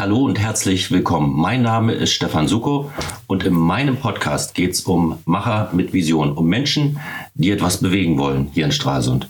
[0.00, 1.38] Hallo und herzlich willkommen.
[1.38, 2.90] Mein Name ist Stefan Suko
[3.26, 6.98] und in meinem Podcast geht es um Macher mit Vision, um Menschen,
[7.34, 9.28] die etwas bewegen wollen hier in Stralsund.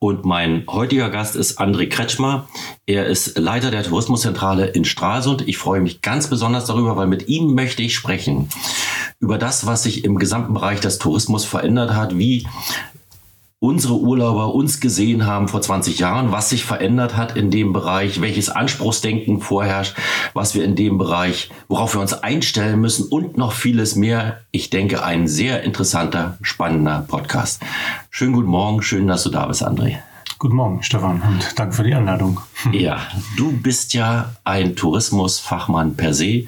[0.00, 2.48] Und mein heutiger Gast ist André Kretschmer.
[2.84, 5.46] Er ist Leiter der Tourismuszentrale in Stralsund.
[5.46, 8.48] Ich freue mich ganz besonders darüber, weil mit ihm möchte ich sprechen
[9.20, 12.44] über das, was sich im gesamten Bereich des Tourismus verändert hat, wie
[13.60, 18.20] unsere Urlauber uns gesehen haben vor 20 Jahren, was sich verändert hat in dem Bereich,
[18.20, 19.96] welches Anspruchsdenken vorherrscht,
[20.32, 24.40] was wir in dem Bereich, worauf wir uns einstellen müssen und noch vieles mehr.
[24.52, 27.60] Ich denke, ein sehr interessanter, spannender Podcast.
[28.10, 29.98] Schönen guten Morgen, schön, dass du da bist, André.
[30.38, 32.40] Guten Morgen, Stefan, und danke für die Einladung.
[32.70, 33.00] Ja,
[33.36, 36.44] du bist ja ein Tourismusfachmann per se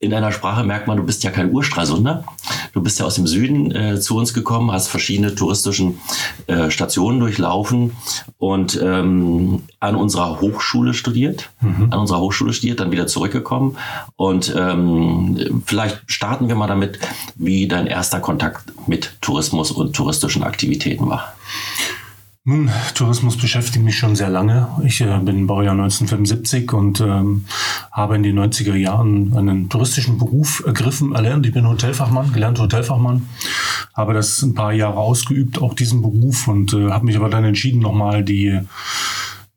[0.00, 2.24] in deiner Sprache merkt man, du bist ja kein Urstralsunder.
[2.72, 6.00] Du bist ja aus dem Süden äh, zu uns gekommen, hast verschiedene touristischen
[6.46, 7.92] äh, Stationen durchlaufen
[8.38, 11.88] und ähm, an unserer Hochschule studiert, mhm.
[11.90, 13.76] an unserer Hochschule studiert, dann wieder zurückgekommen.
[14.16, 16.98] Und ähm, vielleicht starten wir mal damit,
[17.34, 21.34] wie dein erster Kontakt mit Tourismus und touristischen Aktivitäten war.
[22.44, 24.66] Nun, Tourismus beschäftigt mich schon sehr lange.
[24.82, 27.44] Ich äh, bin Baujahr 1975 und ähm,
[27.92, 31.44] habe in den 90er Jahren einen touristischen Beruf ergriffen, erlernt.
[31.44, 33.28] Ich bin Hotelfachmann, gelernter Hotelfachmann,
[33.94, 37.44] habe das ein paar Jahre ausgeübt, auch diesen Beruf und äh, habe mich aber dann
[37.44, 38.58] entschieden, nochmal die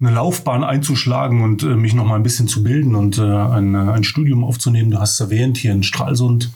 [0.03, 3.73] eine Laufbahn einzuschlagen und äh, mich noch mal ein bisschen zu bilden und äh, ein,
[3.73, 4.91] äh, ein Studium aufzunehmen.
[4.91, 6.51] Du hast es erwähnt, hier in Stralsund.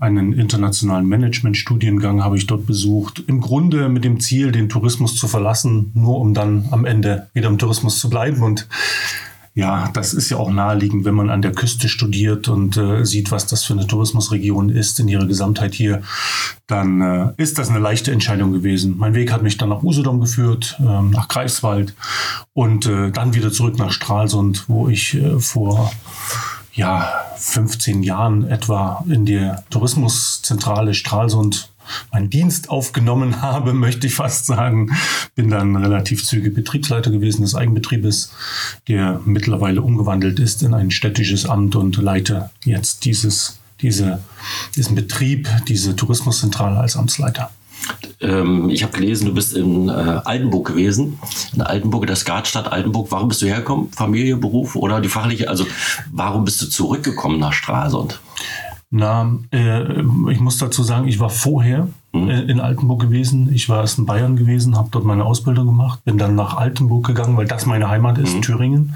[0.00, 3.22] Einen internationalen Management-Studiengang habe ich dort besucht.
[3.28, 7.48] Im Grunde mit dem Ziel, den Tourismus zu verlassen, nur um dann am Ende wieder
[7.48, 8.66] im Tourismus zu bleiben und
[9.56, 13.30] ja, das ist ja auch naheliegend, wenn man an der Küste studiert und äh, sieht,
[13.30, 16.02] was das für eine Tourismusregion ist in ihrer Gesamtheit hier,
[16.66, 18.96] dann äh, ist das eine leichte Entscheidung gewesen.
[18.98, 21.94] Mein Weg hat mich dann nach Usedom geführt, äh, nach Greifswald
[22.52, 25.92] und äh, dann wieder zurück nach Stralsund, wo ich äh, vor
[26.72, 31.70] ja, 15 Jahren etwa in der Tourismuszentrale Stralsund
[32.12, 34.90] meinen Dienst aufgenommen habe, möchte ich fast sagen.
[35.34, 38.32] Bin dann relativ zügig Betriebsleiter gewesen des Eigenbetriebes,
[38.88, 44.20] der mittlerweile umgewandelt ist in ein städtisches Amt und leite jetzt dieses, diese,
[44.76, 47.50] diesen Betrieb, diese Tourismuszentrale als Amtsleiter.
[48.20, 51.18] Ähm, ich habe gelesen, du bist in äh, Altenburg gewesen,
[51.54, 53.10] in Altenburg, der Skatstadt Altenburg.
[53.10, 53.90] Warum bist du hergekommen?
[53.92, 55.48] Familie, Beruf oder die fachliche?
[55.48, 55.66] Also
[56.12, 58.20] warum bist du zurückgekommen nach Stralsund?
[58.96, 62.28] Na, äh, ich muss dazu sagen, ich war vorher mhm.
[62.28, 63.52] äh, in Altenburg gewesen.
[63.52, 67.04] Ich war erst in Bayern gewesen, habe dort meine Ausbildung gemacht, bin dann nach Altenburg
[67.04, 68.42] gegangen, weil das meine Heimat ist, mhm.
[68.42, 68.94] Thüringen,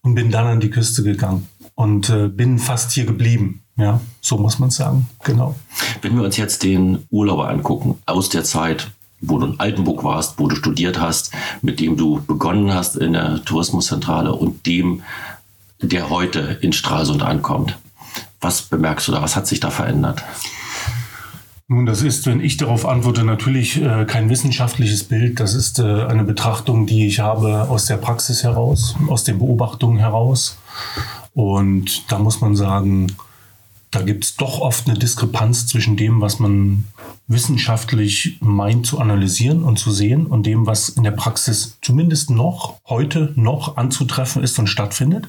[0.00, 3.60] und bin dann an die Küste gegangen und äh, bin fast hier geblieben.
[3.76, 5.54] Ja, so muss man sagen, genau.
[6.00, 10.38] Wenn wir uns jetzt den Urlauber angucken, aus der Zeit, wo du in Altenburg warst,
[10.38, 15.02] wo du studiert hast, mit dem du begonnen hast in der Tourismuszentrale und dem,
[15.82, 17.76] der heute in Stralsund ankommt.
[18.44, 19.22] Was bemerkst du da?
[19.22, 20.22] Was hat sich da verändert?
[21.66, 25.40] Nun, das ist, wenn ich darauf antworte, natürlich äh, kein wissenschaftliches Bild.
[25.40, 29.96] Das ist äh, eine Betrachtung, die ich habe aus der Praxis heraus, aus den Beobachtungen
[29.96, 30.58] heraus.
[31.32, 33.16] Und da muss man sagen,
[33.94, 36.84] da gibt es doch oft eine Diskrepanz zwischen dem, was man
[37.26, 42.80] wissenschaftlich meint zu analysieren und zu sehen und dem, was in der Praxis zumindest noch
[42.86, 45.28] heute noch anzutreffen ist und stattfindet.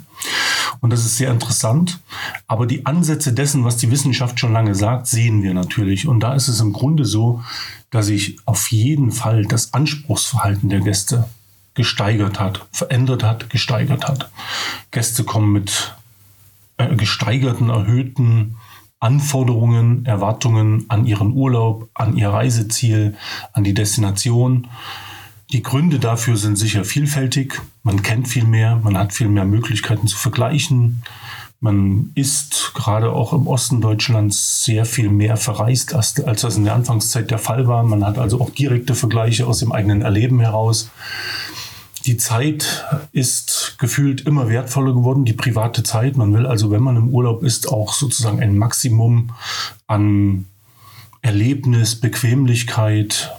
[0.81, 1.99] Und das ist sehr interessant.
[2.47, 6.07] Aber die Ansätze dessen, was die Wissenschaft schon lange sagt, sehen wir natürlich.
[6.07, 7.43] Und da ist es im Grunde so,
[7.91, 11.29] dass sich auf jeden Fall das Anspruchsverhalten der Gäste
[11.75, 14.29] gesteigert hat, verändert hat, gesteigert hat.
[14.91, 15.93] Gäste kommen mit
[16.77, 18.57] gesteigerten, erhöhten
[18.99, 23.15] Anforderungen, Erwartungen an ihren Urlaub, an ihr Reiseziel,
[23.53, 24.67] an die Destination.
[25.51, 27.61] Die Gründe dafür sind sicher vielfältig.
[27.83, 31.03] Man kennt viel mehr, man hat viel mehr Möglichkeiten zu vergleichen.
[31.59, 36.65] Man ist gerade auch im Osten Deutschlands sehr viel mehr verreist, als, als das in
[36.65, 37.83] der Anfangszeit der Fall war.
[37.83, 40.89] Man hat also auch direkte Vergleiche aus dem eigenen Erleben heraus.
[42.05, 46.17] Die Zeit ist gefühlt immer wertvoller geworden, die private Zeit.
[46.17, 49.31] Man will also, wenn man im Urlaub ist, auch sozusagen ein Maximum
[49.87, 50.45] an
[51.23, 53.33] Erlebnis, Bequemlichkeit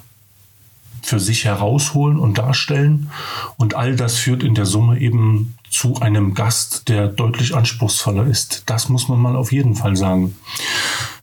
[1.03, 3.13] für sich herausholen und darstellen.
[3.57, 8.65] Und all das führt in der Summe eben zu einem Gast, der deutlich anspruchsvoller ist.
[8.67, 10.37] Das muss man mal auf jeden Fall sagen.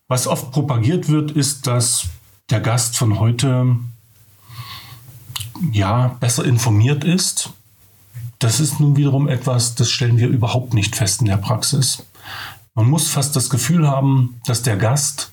[0.08, 2.06] Was oft propagiert wird, ist, dass
[2.50, 3.76] der Gast von heute
[5.72, 7.52] ja, besser informiert ist.
[8.40, 12.04] Das ist nun wiederum etwas, das stellen wir überhaupt nicht fest in der Praxis.
[12.76, 15.32] Man muss fast das Gefühl haben, dass der Gast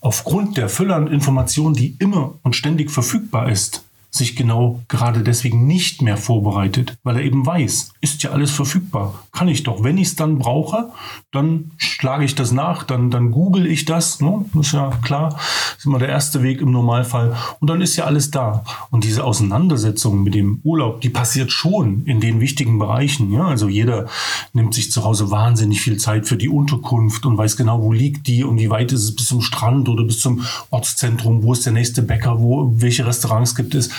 [0.00, 5.66] aufgrund der Fülle an Informationen, die immer und ständig verfügbar ist, sich genau gerade deswegen
[5.66, 9.24] nicht mehr vorbereitet, weil er eben weiß, ist ja alles verfügbar.
[9.32, 9.84] Kann ich doch.
[9.84, 10.90] Wenn ich es dann brauche,
[11.32, 14.20] dann schlage ich das nach, dann, dann google ich das.
[14.20, 14.44] Ne?
[14.58, 15.38] Ist ja klar.
[15.78, 17.36] Ist immer der erste Weg im Normalfall.
[17.60, 18.64] Und dann ist ja alles da.
[18.90, 23.32] Und diese Auseinandersetzung mit dem Urlaub, die passiert schon in den wichtigen Bereichen.
[23.32, 23.46] Ja?
[23.46, 24.08] Also jeder
[24.52, 28.26] nimmt sich zu Hause wahnsinnig viel Zeit für die Unterkunft und weiß genau, wo liegt
[28.26, 31.64] die und wie weit ist es bis zum Strand oder bis zum Ortszentrum, wo ist
[31.64, 33.90] der nächste Bäcker, wo, welche Restaurants gibt es.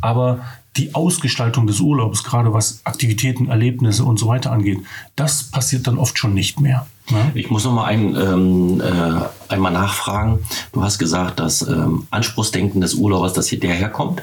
[0.00, 0.40] Aber
[0.76, 4.80] die Ausgestaltung des Urlaubs, gerade was Aktivitäten, Erlebnisse und so weiter angeht,
[5.14, 6.86] das passiert dann oft schon nicht mehr.
[7.10, 7.32] Ne?
[7.34, 10.40] Ich muss noch mal ein, ähm, äh, einmal nachfragen.
[10.72, 14.22] Du hast gesagt, das ähm, Anspruchsdenken des Urlaubers, das hier daherkommt,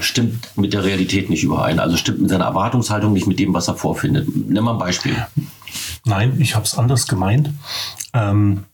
[0.00, 1.78] stimmt mit der Realität nicht überein.
[1.78, 4.28] Also stimmt mit seiner Erwartungshaltung nicht mit dem, was er vorfindet.
[4.34, 5.16] Nimm mal ein Beispiel.
[6.04, 7.50] Nein, ich habe es anders gemeint.
[8.12, 8.64] Ähm,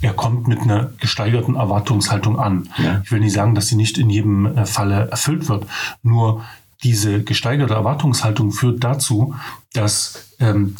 [0.00, 2.68] er kommt mit einer gesteigerten Erwartungshaltung an.
[2.78, 3.02] Ja.
[3.04, 5.66] Ich will nicht sagen, dass sie nicht in jedem äh, Falle erfüllt wird.
[6.02, 6.42] Nur
[6.82, 9.34] diese gesteigerte Erwartungshaltung führt dazu,
[9.72, 10.76] dass ähm,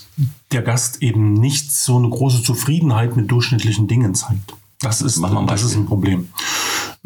[0.52, 4.54] der Gast eben nicht so eine große Zufriedenheit mit durchschnittlichen Dingen zeigt.
[4.80, 6.28] Das ist, das ist ein Problem.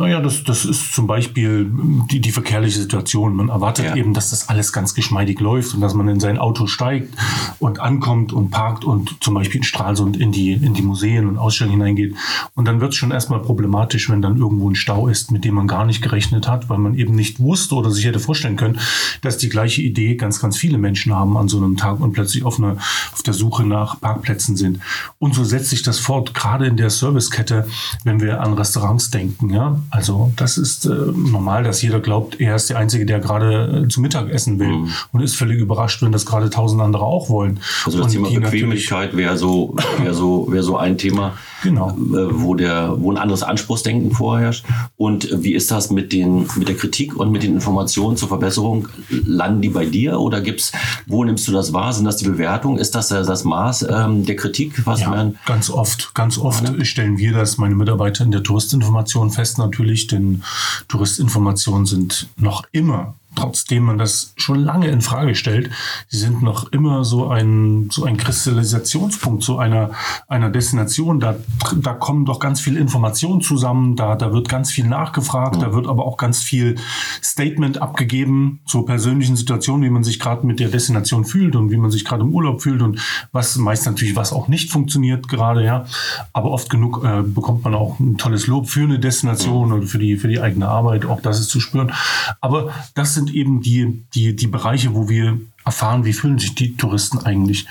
[0.01, 1.69] Naja, das, das ist zum Beispiel
[2.09, 3.35] die, die verkehrliche Situation.
[3.35, 3.97] Man erwartet ja.
[3.97, 7.13] eben, dass das alles ganz geschmeidig läuft und dass man in sein Auto steigt
[7.59, 11.37] und ankommt und parkt und zum Beispiel in Stralsund in die, in die Museen und
[11.37, 12.15] Ausstellungen hineingeht.
[12.55, 15.55] Und dann wird es schon erstmal problematisch, wenn dann irgendwo ein Stau ist, mit dem
[15.55, 18.79] man gar nicht gerechnet hat, weil man eben nicht wusste oder sich hätte vorstellen können,
[19.23, 22.45] dass die gleiche Idee ganz, ganz viele Menschen haben an so einem Tag und plötzlich
[22.45, 22.77] auf, eine,
[23.13, 24.79] auf der Suche nach Parkplätzen sind.
[25.19, 27.67] Und so setzt sich das fort, gerade in der Servicekette,
[28.05, 29.51] wenn wir an Restaurants denken.
[29.51, 29.81] Ja?
[29.91, 33.89] Also das ist äh, normal, dass jeder glaubt, er ist der Einzige, der gerade äh,
[33.89, 34.91] zu Mittag essen will mhm.
[35.13, 37.61] und ist völlig überrascht, wenn das gerade tausend andere auch wollen.
[37.87, 41.91] Also das und Thema Bequemlichkeit wäre so, wäre so, wäre so ein Thema, genau.
[41.91, 44.67] Äh, wo, der, wo ein anderes Anspruchsdenken vorherrscht.
[44.97, 48.89] Und wie ist das mit, den, mit der Kritik und mit den Informationen zur Verbesserung?
[49.09, 50.73] Landen die bei dir oder gibt's,
[51.07, 51.93] wo nimmst du das wahr?
[51.95, 52.79] Sind das die Bewertungen?
[52.79, 54.87] Ist das das Maß ähm, der Kritik?
[54.87, 56.85] Was ja, man ganz oft, ganz oft ja.
[56.85, 60.43] stellen wir das, meine Mitarbeiter in der Touristinformation fest natürlich natürlich, denn
[60.89, 65.71] Touristinformationen sind noch immer trotzdem man das schon lange in Frage stellt,
[66.09, 69.91] sie sind noch immer so ein, so ein Kristallisationspunkt so einer,
[70.27, 71.21] einer Destination.
[71.21, 71.37] Da,
[71.77, 75.69] da kommen doch ganz viel Informationen zusammen, da, da wird ganz viel nachgefragt, ja.
[75.69, 76.77] da wird aber auch ganz viel
[77.23, 81.77] Statement abgegeben zur persönlichen Situation, wie man sich gerade mit der Destination fühlt und wie
[81.77, 83.01] man sich gerade im Urlaub fühlt und
[83.33, 85.87] was meist natürlich was auch nicht funktioniert gerade, ja.
[86.33, 89.77] Aber oft genug äh, bekommt man auch ein tolles Lob für eine Destination ja.
[89.77, 91.93] oder für die, für die eigene Arbeit, auch das ist zu spüren.
[92.41, 96.77] Aber das sind eben die, die, die Bereiche, wo wir erfahren, wie fühlen sich die
[96.77, 97.67] Touristen eigentlich.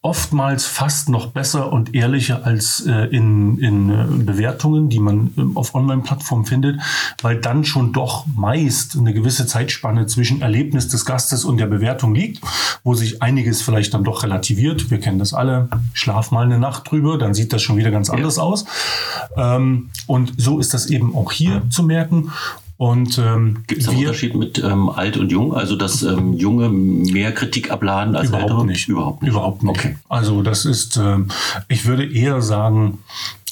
[0.00, 5.42] Oftmals fast noch besser und ehrlicher als äh, in, in äh, Bewertungen, die man äh,
[5.56, 6.80] auf Online-Plattformen findet,
[7.20, 12.14] weil dann schon doch meist eine gewisse Zeitspanne zwischen Erlebnis des Gastes und der Bewertung
[12.14, 12.40] liegt,
[12.84, 14.88] wo sich einiges vielleicht dann doch relativiert.
[14.88, 15.68] Wir kennen das alle.
[15.94, 18.42] Schlaf mal eine Nacht drüber, dann sieht das schon wieder ganz anders ja.
[18.44, 18.66] aus.
[19.36, 22.30] Ähm, und so ist das eben auch hier zu merken.
[22.78, 25.52] Und ähm, gibt es einen Unterschied mit ähm, alt und jung?
[25.52, 28.66] Also dass ähm, Junge mehr Kritik abladen als überhaupt ältere?
[28.66, 28.88] Nicht.
[28.88, 29.32] Überhaupt nicht.
[29.32, 29.70] Überhaupt nicht.
[29.78, 29.96] Okay.
[30.08, 31.26] Also das ist, ähm,
[31.66, 32.98] ich würde eher sagen,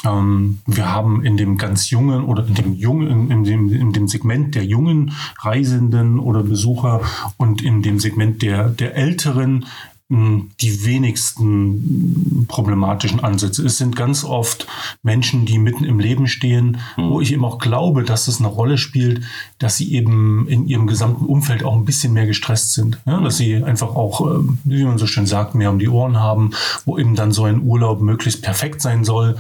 [0.05, 4.07] ähm, wir haben in dem ganz jungen oder in dem jungen, in dem, in dem
[4.07, 7.01] Segment der jungen Reisenden oder Besucher
[7.37, 9.67] und in dem Segment der, der älteren
[10.09, 13.67] die wenigsten problematischen Ansätze.
[13.67, 14.69] Es sind ganz oft
[15.03, 17.11] Menschen, die mitten im Leben stehen, mhm.
[17.11, 19.23] wo ich eben auch glaube, dass es eine Rolle spielt,
[19.59, 23.01] dass sie eben in ihrem gesamten Umfeld auch ein bisschen mehr gestresst sind.
[23.05, 26.21] Ja, dass sie einfach auch, ähm, wie man so schön sagt, mehr um die Ohren
[26.21, 26.53] haben,
[26.85, 29.37] wo eben dann so ein Urlaub möglichst perfekt sein soll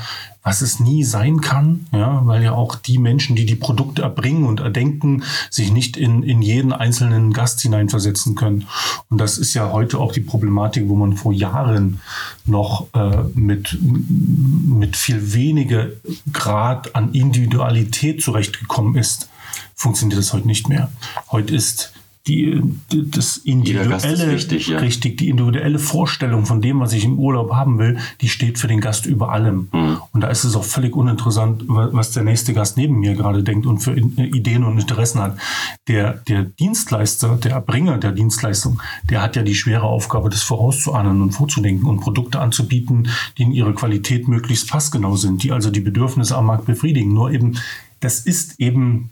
[0.46, 4.44] was es nie sein kann, ja, weil ja auch die Menschen, die die Produkte erbringen
[4.44, 8.68] und erdenken, sich nicht in, in jeden einzelnen Gast hineinversetzen können.
[9.10, 12.00] Und das ist ja heute auch die Problematik, wo man vor Jahren
[12.44, 15.88] noch äh, mit, mit viel weniger
[16.32, 19.28] Grad an Individualität zurechtgekommen ist,
[19.74, 20.92] funktioniert das heute nicht mehr.
[21.32, 21.92] Heute ist
[22.26, 24.78] die, die, das individuelle, wichtig, ja.
[24.78, 28.66] richtig, die individuelle Vorstellung von dem, was ich im Urlaub haben will, die steht für
[28.66, 29.68] den Gast über allem.
[29.72, 29.98] Mhm.
[30.12, 33.66] Und da ist es auch völlig uninteressant, was der nächste Gast neben mir gerade denkt
[33.66, 35.38] und für Ideen und Interessen hat.
[35.86, 41.22] Der, der Dienstleister, der Erbringer der Dienstleistung, der hat ja die schwere Aufgabe, das vorauszuahnen
[41.22, 45.80] und vorzudenken und Produkte anzubieten, die in ihrer Qualität möglichst passgenau sind, die also die
[45.80, 47.14] Bedürfnisse am Markt befriedigen.
[47.14, 47.58] Nur eben,
[48.00, 49.10] das ist eben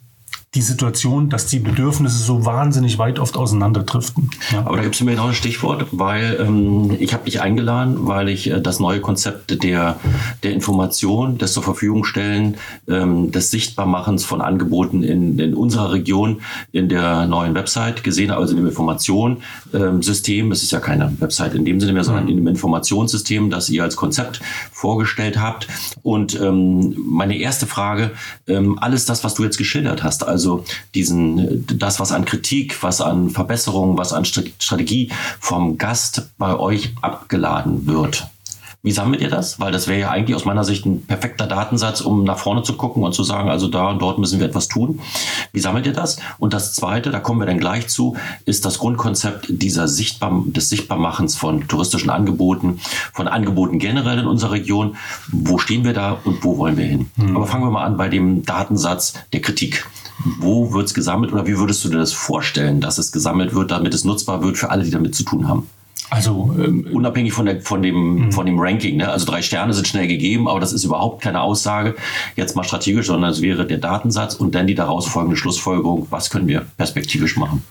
[0.54, 4.30] die Situation, dass die Bedürfnisse so wahnsinnig weit oft auseinanderdriften.
[4.52, 4.60] Ja.
[4.60, 8.28] Aber da gibt es mir noch ein Stichwort, weil ähm, ich habe dich eingeladen, weil
[8.28, 9.98] ich äh, das neue Konzept der,
[10.42, 12.56] der Information, des zur Verfügung stellen,
[12.88, 16.42] ähm, des Sichtbarmachens von Angeboten in, in unserer Region
[16.72, 20.46] in der neuen Website gesehen habe, also in dem Informationssystem.
[20.46, 22.30] Ähm, es ist ja keine Website in dem Sinne mehr, sondern mhm.
[22.30, 25.66] in dem Informationssystem, das ihr als Konzept vorgestellt habt.
[26.02, 28.12] Und ähm, meine erste Frage,
[28.46, 32.82] ähm, alles das, was du jetzt geschildert hast, also also diesen, das, was an Kritik,
[32.82, 35.10] was an Verbesserungen, was an Strategie
[35.40, 38.26] vom Gast bei euch abgeladen wird.
[38.82, 39.58] Wie sammelt ihr das?
[39.58, 42.74] Weil das wäre ja eigentlich aus meiner Sicht ein perfekter Datensatz, um nach vorne zu
[42.74, 45.00] gucken und zu sagen, also da und dort müssen wir etwas tun.
[45.54, 46.18] Wie sammelt ihr das?
[46.38, 50.68] Und das Zweite, da kommen wir dann gleich zu, ist das Grundkonzept dieser Sichtbar des
[50.68, 52.78] Sichtbarmachens von touristischen Angeboten,
[53.14, 54.96] von Angeboten generell in unserer Region.
[55.32, 57.10] Wo stehen wir da und wo wollen wir hin?
[57.16, 57.36] Mhm.
[57.38, 59.86] Aber fangen wir mal an bei dem Datensatz der Kritik.
[60.38, 63.70] Wo wird es gesammelt oder wie würdest du dir das vorstellen, dass es gesammelt wird,
[63.70, 65.68] damit es nutzbar wird für alle, die damit zu tun haben?
[66.10, 68.32] Also ähm, unabhängig von, der, von, dem, mhm.
[68.32, 68.98] von dem Ranking.
[68.98, 69.08] Ne?
[69.08, 71.96] Also drei Sterne sind schnell gegeben, aber das ist überhaupt keine Aussage
[72.36, 76.30] jetzt mal strategisch, sondern es wäre der Datensatz und dann die daraus folgende Schlussfolgerung, was
[76.30, 77.64] können wir perspektivisch machen.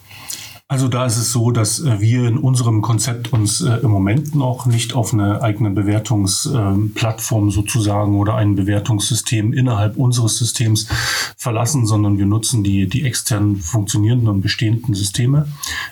[0.73, 4.33] Also da ist es so, dass äh, wir in unserem Konzept uns äh, im Moment
[4.33, 10.87] noch nicht auf eine eigene Bewertungsplattform sozusagen oder ein Bewertungssystem innerhalb unseres Systems
[11.37, 15.45] verlassen, sondern wir nutzen die, die extern funktionierenden und bestehenden Systeme.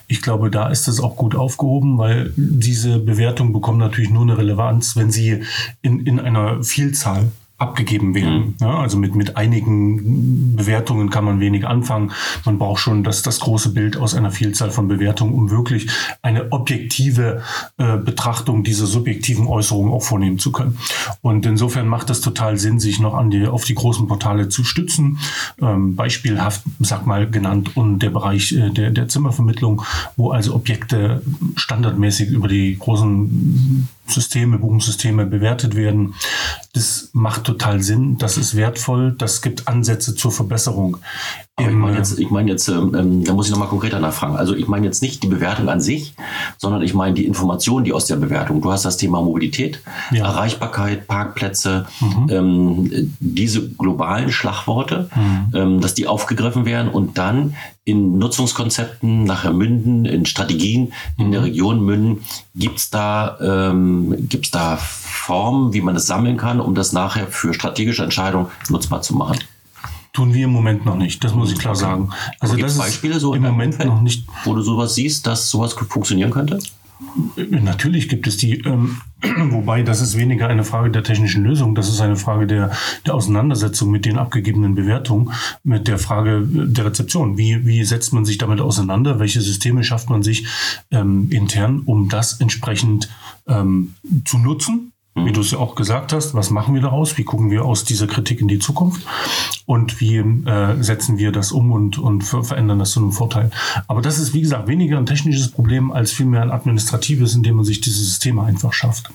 [0.07, 4.39] Ich glaube, da ist es auch gut aufgehoben, weil diese Bewertung bekommt natürlich nur eine
[4.39, 5.43] Relevanz, wenn sie
[5.83, 7.31] in, in einer Vielzahl
[7.62, 8.38] abgegeben werden.
[8.38, 8.56] Mhm.
[8.60, 12.12] Ja, also mit, mit einigen Bewertungen kann man wenig anfangen.
[12.44, 15.89] Man braucht schon das, das große Bild aus einer Vielzahl von Bewertungen, um wirklich
[16.24, 17.44] eine objektive
[17.77, 20.77] äh, Betrachtung dieser subjektiven Äußerungen auch vornehmen zu können.
[21.22, 24.63] Und insofern macht es total Sinn, sich noch an die, auf die großen Portale zu
[24.63, 25.20] stützen.
[25.62, 29.84] Ähm, beispielhaft, sag mal, genannt und der Bereich äh, der, der Zimmervermittlung,
[30.18, 31.22] wo also Objekte
[31.56, 36.15] standardmäßig über die großen Systeme, Buchungssysteme bewertet werden.
[36.74, 40.98] Das macht total Sinn, das ist wertvoll, das gibt Ansätze zur Verbesserung.
[41.62, 44.36] Aber ich meine jetzt, ich meine jetzt ähm, ähm da muss ich nochmal konkreter nachfragen.
[44.36, 46.15] Also ich meine jetzt nicht die Bewertung an sich,
[46.58, 48.62] sondern ich meine die Informationen, die aus der Bewertung.
[48.62, 50.25] Du hast das Thema Mobilität, ja.
[50.25, 52.27] Erreichbarkeit, Parkplätze, mhm.
[52.30, 55.56] ähm, diese globalen Schlagworte, mhm.
[55.56, 61.32] ähm, dass die aufgegriffen werden und dann in Nutzungskonzepten nachher münden, in Strategien in mhm.
[61.32, 62.24] der Region münden.
[62.56, 67.27] Gibt es da, ähm, gibt's da Formen, wie man das sammeln kann, um das nachher
[67.27, 69.39] für strategische Entscheidungen nutzbar zu machen?
[70.13, 72.10] Tun wir im Moment noch nicht, das muss ich klar sagen.
[72.39, 75.74] Also das Beispiele so im Moment Umfeld, noch nicht, wo du sowas siehst, dass sowas
[75.74, 76.60] funktionieren könnte?
[77.36, 79.01] Natürlich gibt es die, ähm,
[79.51, 82.72] wobei das ist weniger eine Frage der technischen Lösung, das ist eine Frage der,
[83.06, 85.32] der Auseinandersetzung mit den abgegebenen Bewertungen,
[85.63, 87.38] mit der Frage der Rezeption.
[87.38, 89.20] Wie, wie setzt man sich damit auseinander?
[89.20, 90.46] Welche Systeme schafft man sich
[90.91, 93.10] ähm, intern, um das entsprechend
[93.48, 94.90] ähm, zu nutzen?
[95.13, 95.34] Wie mhm.
[95.34, 97.18] du es ja auch gesagt hast, was machen wir daraus?
[97.18, 99.06] Wie gucken wir aus dieser Kritik in die Zukunft?
[99.65, 103.51] Und wie äh, setzen wir das um und, und verändern das zu einem Vorteil?
[103.88, 107.65] Aber das ist, wie gesagt, weniger ein technisches Problem als vielmehr ein administratives, indem man
[107.65, 109.12] sich diese Systeme einfach schafft.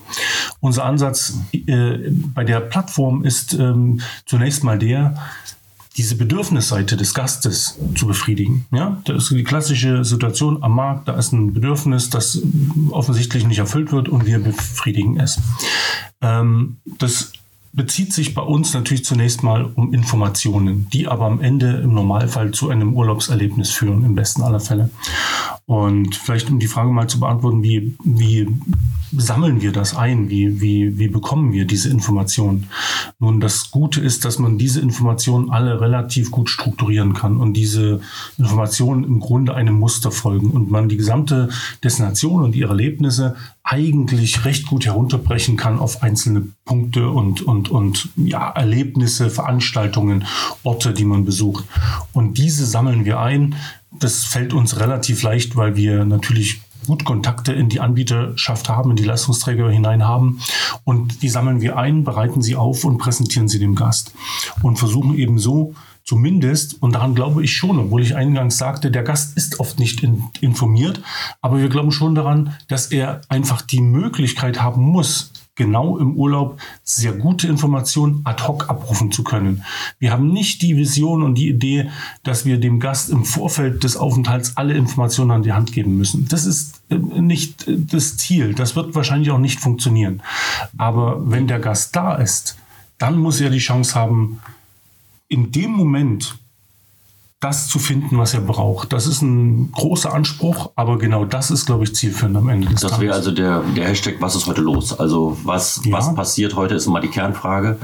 [0.59, 5.15] Unser Ansatz äh, bei der Plattform ist ähm, zunächst mal der,
[5.97, 8.65] diese Bedürfnisseite des Gastes zu befriedigen.
[8.71, 11.07] Ja, das ist die klassische Situation am Markt.
[11.07, 12.41] Da ist ein Bedürfnis, das
[12.91, 15.39] offensichtlich nicht erfüllt wird und wir befriedigen es.
[16.21, 17.33] Ähm, das
[17.73, 22.51] bezieht sich bei uns natürlich zunächst mal um Informationen, die aber am Ende im Normalfall
[22.51, 24.89] zu einem Urlaubserlebnis führen, im besten aller Fälle.
[25.69, 28.47] Und vielleicht um die Frage mal zu beantworten, wie, wie
[29.11, 30.29] sammeln wir das ein?
[30.29, 32.69] Wie, wie, wie bekommen wir diese Informationen?
[33.19, 37.99] Nun, das Gute ist, dass man diese Informationen alle relativ gut strukturieren kann und diese
[38.37, 41.49] Informationen im Grunde einem Muster folgen und man die gesamte
[41.83, 48.07] Destination und ihre Erlebnisse eigentlich recht gut herunterbrechen kann auf einzelne Punkte und, und, und
[48.15, 50.23] ja, Erlebnisse, Veranstaltungen,
[50.63, 51.65] Orte, die man besucht.
[52.13, 53.55] Und diese sammeln wir ein.
[53.99, 58.95] Das fällt uns relativ leicht, weil wir natürlich gut Kontakte in die Anbieterschaft haben, in
[58.95, 60.39] die Leistungsträger hinein haben.
[60.83, 64.13] Und die sammeln wir ein, bereiten sie auf und präsentieren sie dem Gast.
[64.61, 69.03] Und versuchen eben so, zumindest, und daran glaube ich schon, obwohl ich eingangs sagte, der
[69.03, 71.01] Gast ist oft nicht in, informiert,
[71.41, 76.59] aber wir glauben schon daran, dass er einfach die Möglichkeit haben muss, genau im Urlaub
[76.83, 79.63] sehr gute Informationen ad hoc abrufen zu können.
[79.99, 81.89] Wir haben nicht die Vision und die Idee,
[82.23, 86.27] dass wir dem Gast im Vorfeld des Aufenthalts alle Informationen an die Hand geben müssen.
[86.29, 88.53] Das ist äh, nicht äh, das Ziel.
[88.53, 90.21] Das wird wahrscheinlich auch nicht funktionieren.
[90.77, 92.57] Aber wenn der Gast da ist,
[92.97, 94.39] dann muss er die Chance haben,
[95.27, 96.37] in dem Moment
[97.39, 98.93] das zu finden, was er braucht.
[98.93, 102.81] Das ist ein großer Anspruch, aber genau das ist, glaube ich, zielführend am Ende des
[102.81, 102.97] das Tages.
[102.97, 104.99] Das wäre also der, der Hashtag, was ist heute los?
[104.99, 105.91] Also was, ja.
[105.93, 107.77] was passiert heute, ist immer die Kernfrage.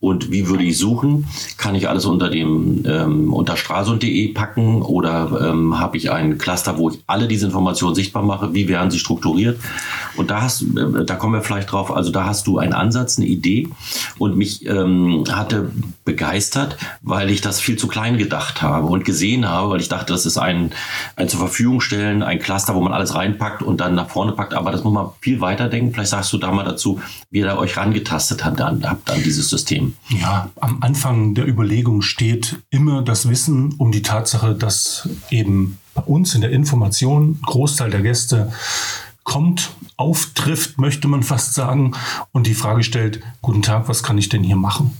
[0.00, 1.26] Und wie würde ich suchen?
[1.56, 6.76] Kann ich alles unter dem ähm, unter stralsund.de packen oder ähm, habe ich ein Cluster,
[6.76, 8.52] wo ich alle diese Informationen sichtbar mache?
[8.52, 9.58] Wie werden sie strukturiert?
[10.16, 11.90] Und da hast, äh, da kommen wir vielleicht drauf.
[11.90, 13.68] Also da hast du einen Ansatz, eine Idee
[14.18, 15.70] und mich ähm, hatte
[16.04, 20.12] begeistert, weil ich das viel zu klein gedacht habe und gesehen habe, weil ich dachte,
[20.12, 20.70] das ist ein
[21.16, 24.54] ein zur Verfügung stellen, ein Cluster, wo man alles reinpackt und dann nach vorne packt.
[24.54, 25.92] Aber das muss man viel weiter denken.
[25.92, 29.22] Vielleicht sagst du da mal dazu, wie ihr da euch rangetastet habt an, habt an
[29.22, 29.94] dieses System.
[30.08, 36.02] Ja, am Anfang der Überlegung steht immer das Wissen um die Tatsache, dass eben bei
[36.02, 38.52] uns in der Information Großteil der Gäste
[39.24, 41.92] kommt, auftrifft, möchte man fast sagen,
[42.32, 44.96] und die Frage stellt, guten Tag, was kann ich denn hier machen?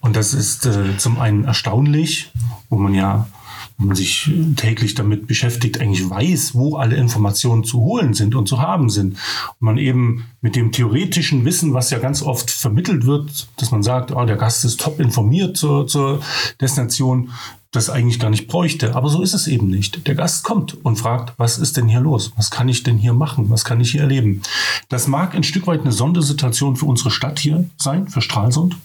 [0.00, 2.32] Und das ist äh, zum einen erstaunlich,
[2.68, 3.26] wo man ja
[3.80, 8.46] wenn man sich täglich damit beschäftigt, eigentlich weiß, wo alle Informationen zu holen sind und
[8.46, 9.14] zu haben sind.
[9.58, 13.82] Und man eben mit dem theoretischen Wissen, was ja ganz oft vermittelt wird, dass man
[13.82, 16.20] sagt, oh, der Gast ist top informiert zur, zur
[16.60, 17.30] Destination,
[17.70, 18.94] das eigentlich gar nicht bräuchte.
[18.96, 20.06] Aber so ist es eben nicht.
[20.06, 22.32] Der Gast kommt und fragt, was ist denn hier los?
[22.36, 23.50] Was kann ich denn hier machen?
[23.50, 24.42] Was kann ich hier erleben?
[24.88, 28.76] Das mag ein Stück weit eine Sondersituation für unsere Stadt hier sein, für Stralsund.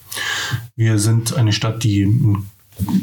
[0.76, 2.28] Wir sind eine Stadt, die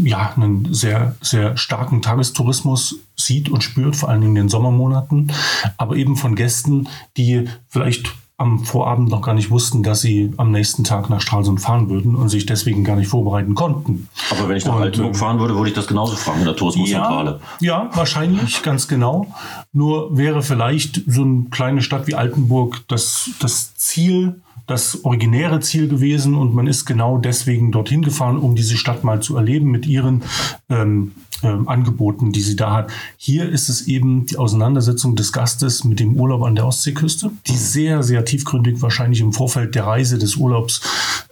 [0.05, 5.33] ja, einen sehr, sehr starken Tagestourismus sieht und spürt, vor allen Dingen in den Sommermonaten,
[5.79, 10.51] aber eben von Gästen, die vielleicht am Vorabend noch gar nicht wussten, dass sie am
[10.51, 14.09] nächsten Tag nach Stralsund fahren würden und sich deswegen gar nicht vorbereiten konnten.
[14.31, 17.41] Aber wenn ich nach Altenburg fahren würde, würde ich das genauso fragen in der Tourismuszentrale.
[17.61, 19.27] Ja, ja, wahrscheinlich, ganz genau.
[19.73, 25.89] Nur wäre vielleicht so eine kleine Stadt wie Altenburg das, das Ziel, das originäre Ziel
[25.89, 29.87] gewesen und man ist genau deswegen dorthin gefahren, um diese Stadt mal zu erleben mit
[29.87, 30.23] ihren
[30.69, 31.13] ähm,
[31.43, 32.91] ähm, Angeboten, die sie da hat.
[33.17, 37.57] Hier ist es eben die Auseinandersetzung des Gastes mit dem Urlaub an der Ostseeküste, die
[37.57, 40.81] sehr, sehr tiefgründig wahrscheinlich im Vorfeld der Reise des Urlaubs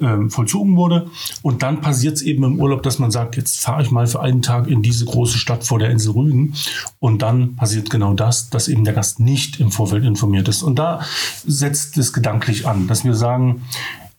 [0.00, 1.08] ähm, vollzogen wurde.
[1.42, 4.20] Und dann passiert es eben im Urlaub, dass man sagt, jetzt fahre ich mal für
[4.20, 6.54] einen Tag in diese große Stadt vor der Insel Rügen.
[6.98, 10.62] Und dann passiert genau das, dass eben der Gast nicht im Vorfeld informiert ist.
[10.62, 11.00] Und da
[11.46, 13.62] setzt es gedanklich an, dass wir sagen,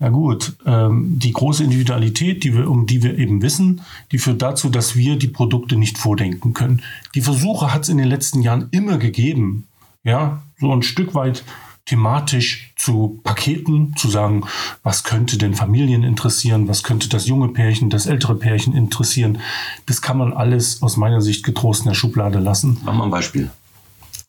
[0.02, 4.42] ja gut, ähm, die große Individualität, die wir, um die wir eben wissen, die führt
[4.42, 6.82] dazu, dass wir die Produkte nicht vordenken können.
[7.14, 9.68] Die Versuche hat es in den letzten Jahren immer gegeben,
[10.04, 11.44] ja, so ein Stück weit
[11.86, 14.44] thematisch zu Paketen, zu sagen,
[14.82, 19.40] was könnte denn Familien interessieren, was könnte das junge Pärchen, das ältere Pärchen interessieren.
[19.86, 22.78] Das kann man alles aus meiner Sicht getrost in der Schublade lassen.
[22.84, 23.52] Mach mal ein Beispiel.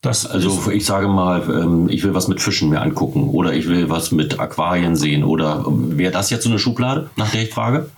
[0.02, 3.68] Das also ich sage mal, ähm, ich will was mit Fischen mir angucken oder ich
[3.68, 7.42] will was mit Aquarien sehen oder ähm, wäre das jetzt so eine Schublade, nach der
[7.42, 7.88] ich frage?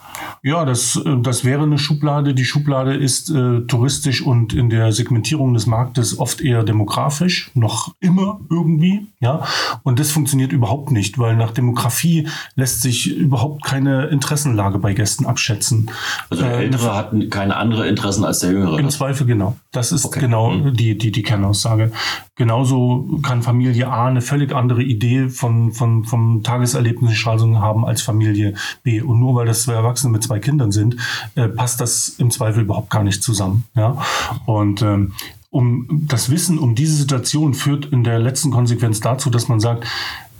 [0.43, 2.35] Ja, das, äh, das wäre eine Schublade.
[2.35, 7.95] Die Schublade ist äh, touristisch und in der Segmentierung des Marktes oft eher demografisch, noch
[8.01, 9.07] immer irgendwie.
[9.21, 9.47] Ja,
[9.83, 15.25] und das funktioniert überhaupt nicht, weil nach Demografie lässt sich überhaupt keine Interessenlage bei Gästen
[15.25, 15.91] abschätzen.
[16.29, 18.79] Also der äh, Ältere hat keine andere Interessen als der Jüngere.
[18.79, 19.57] Im Zweifel genau.
[19.75, 20.21] Das ist okay.
[20.21, 20.75] genau mhm.
[20.75, 21.91] die, die, die Kernaussage.
[22.37, 27.85] Genauso kann Familie A eine völlig andere Idee von, von, vom Tageserlebnis in Stralsund haben
[27.85, 29.01] als Familie B.
[29.01, 30.97] Und nur weil das zwei Erwachsene mit zwei Kindern sind,
[31.35, 33.65] äh, passt das im Zweifel überhaupt gar nicht zusammen.
[33.75, 34.01] Ja?
[34.47, 35.13] Und ähm,
[35.51, 39.87] um das Wissen um diese Situation führt in der letzten Konsequenz dazu, dass man sagt,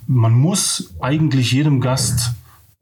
[0.07, 2.35] man muss eigentlich jedem Gast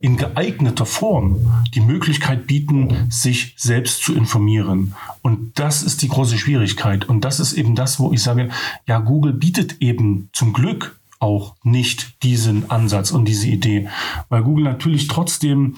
[0.03, 1.39] in geeigneter Form
[1.75, 4.95] die Möglichkeit bieten, sich selbst zu informieren.
[5.23, 7.09] Und das ist die große Schwierigkeit.
[7.09, 8.51] Und das ist eben das, wo ich sage,
[8.87, 13.89] ja, Google bietet eben zum Glück auch nicht diesen Ansatz und diese Idee,
[14.29, 15.77] weil Google natürlich trotzdem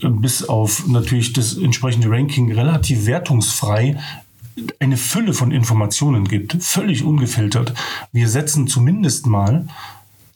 [0.00, 3.98] äh, bis auf natürlich das entsprechende Ranking relativ wertungsfrei
[4.80, 7.74] eine Fülle von Informationen gibt, völlig ungefiltert.
[8.12, 9.66] Wir setzen zumindest mal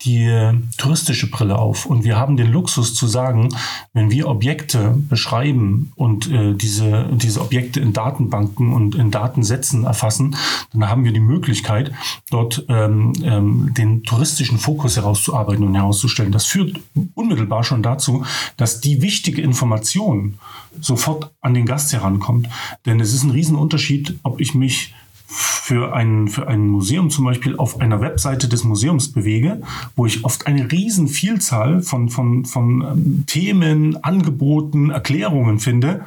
[0.04, 1.86] die touristische Brille auf.
[1.86, 3.50] Und wir haben den Luxus zu sagen,
[3.92, 10.36] wenn wir Objekte beschreiben und äh, diese, diese Objekte in Datenbanken und in Datensätzen erfassen,
[10.72, 11.92] dann haben wir die Möglichkeit,
[12.30, 16.32] dort ähm, ähm, den touristischen Fokus herauszuarbeiten und herauszustellen.
[16.32, 16.80] Das führt
[17.14, 18.24] unmittelbar schon dazu,
[18.56, 20.38] dass die wichtige Information
[20.80, 22.48] sofort an den Gast herankommt.
[22.86, 24.94] Denn es ist ein Riesenunterschied, ob ich mich
[25.32, 29.62] für ein, für ein Museum zum Beispiel auf einer Webseite des Museums bewege,
[29.94, 36.04] wo ich oft eine riesen Vielzahl von, von, von ähm, Themen, Angeboten, Erklärungen finde,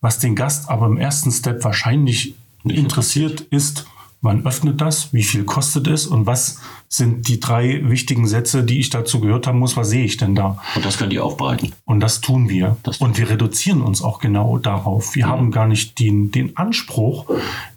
[0.00, 3.86] was den Gast aber im ersten Step wahrscheinlich interessiert ist,
[4.22, 5.12] Wann öffnet das?
[5.12, 6.06] Wie viel kostet es?
[6.06, 9.76] Und was sind die drei wichtigen Sätze, die ich dazu gehört haben muss?
[9.76, 10.58] Was sehe ich denn da?
[10.74, 11.72] Und das könnt ihr aufbereiten.
[11.84, 12.76] Und das tun wir.
[12.82, 15.14] Das und wir reduzieren uns auch genau darauf.
[15.14, 15.30] Wir mhm.
[15.30, 17.26] haben gar nicht den, den Anspruch,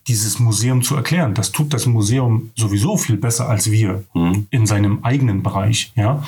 [0.08, 1.36] dieses Museum zu erklären.
[1.36, 4.48] Das tut das Museum sowieso viel besser als wir mhm.
[4.50, 5.94] in seinem eigenen Bereich.
[5.96, 6.24] Ja?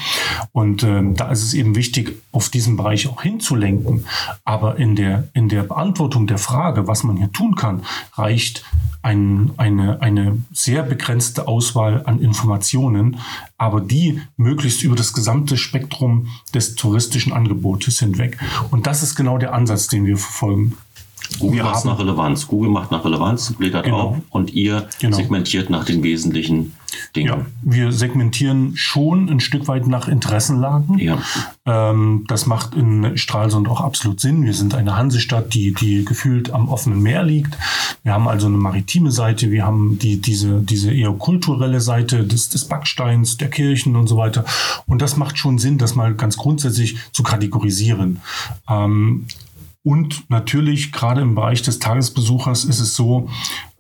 [0.52, 4.06] Und ähm, da ist es eben wichtig, auf diesen Bereich auch hinzulenken.
[4.46, 8.64] Aber in der, in der Beantwortung der Frage, was man hier tun kann, reicht
[9.02, 12.71] ein, eine, eine sehr begrenzte Auswahl an Informationen,
[13.58, 18.38] aber die möglichst über das gesamte Spektrum des touristischen Angebotes hinweg.
[18.70, 20.78] Und das ist genau der Ansatz, den wir verfolgen.
[21.40, 22.48] Google macht nach Relevanz.
[22.48, 23.98] Google macht nach Relevanz, gliedert genau.
[23.98, 25.16] auf und ihr genau.
[25.16, 26.74] segmentiert nach den wesentlichen
[27.16, 27.28] Dingen.
[27.28, 31.00] Ja, wir segmentieren schon ein Stück weit nach Interessenlagen.
[31.00, 31.20] Ja.
[31.66, 34.44] Ähm, das macht in Stralsund auch absolut Sinn.
[34.44, 37.58] Wir sind eine Hansestadt, die, die gefühlt am offenen Meer liegt.
[38.04, 42.50] Wir haben also eine maritime Seite, wir haben die, diese, diese eher kulturelle Seite des,
[42.50, 44.46] des Backsteins, der Kirchen und so weiter.
[44.88, 48.22] Und das macht schon Sinn, das mal ganz grundsätzlich zu kategorisieren.
[48.70, 49.28] Ähm,
[49.84, 53.30] und natürlich, gerade im Bereich des Tagesbesuchers ist es so,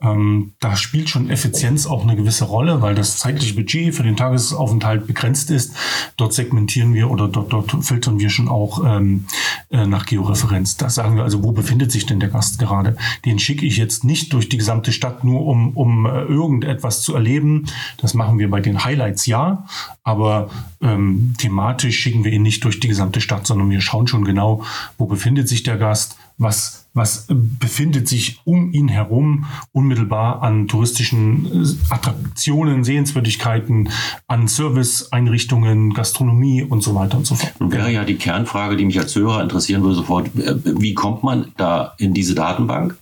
[0.02, 4.18] ähm, da spielt schon Effizienz auch eine gewisse Rolle, weil das zeitliche Budget für den
[4.18, 5.76] Tagesaufenthalt begrenzt ist.
[6.18, 9.26] Dort segmentieren wir oder dort, dort filtern wir schon auch ähm,
[9.70, 10.78] äh, nach Georeferenz.
[10.78, 12.98] Da sagen wir also, wo befindet sich denn der Gast gerade?
[13.26, 17.14] Den schicke ich jetzt nicht durch die gesamte Stadt nur, um, um äh, irgendetwas zu
[17.14, 17.66] erleben.
[17.98, 19.68] Das machen wir bei den Highlights ja,
[20.04, 20.50] aber
[20.82, 24.64] ähm, thematisch schicken wir ihn nicht durch die gesamte Stadt, sondern wir schauen schon genau,
[24.98, 31.64] wo befindet sich der Gast, was was befindet sich um ihn herum unmittelbar an touristischen
[31.64, 33.90] äh, Attraktionen, Sehenswürdigkeiten,
[34.28, 37.54] an Serviceeinrichtungen, Gastronomie und so weiter und so fort.
[37.60, 41.52] Wäre ja die Kernfrage, die mich als Hörer interessieren würde sofort, äh, wie kommt man
[41.58, 42.98] da in diese Datenbank?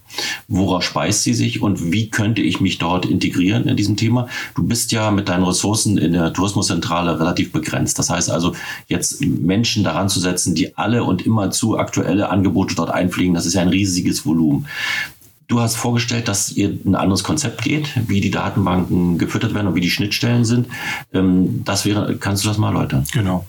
[0.48, 4.28] Worauf speist sie sich und wie könnte ich mich dort integrieren in diesem Thema?
[4.56, 8.00] Du bist ja mit deinen Ressourcen in der Tourismuszentrale relativ begrenzt.
[8.00, 8.56] Das heißt also,
[8.88, 13.46] jetzt Menschen daran zu setzen, die alle und immer zu aktuelle Angebote dort einfliegen, das
[13.46, 14.68] ist ja ein riesiges Volumen.
[15.48, 19.76] Du hast vorgestellt, dass ihr ein anderes Konzept geht, wie die Datenbanken gefüttert werden und
[19.76, 20.68] wie die Schnittstellen sind.
[21.12, 23.06] Ähm, das wäre, kannst du das mal erläutern?
[23.12, 23.48] Genau.